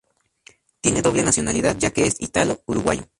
Tiene 0.81 1.03
doble 1.03 1.21
nacionalidad 1.21 1.77
ya 1.77 1.91
que 1.91 2.07
es 2.07 2.19
italo-uruguayo. 2.19 3.03